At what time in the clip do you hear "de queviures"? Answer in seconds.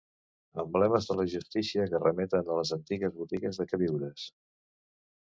3.63-4.25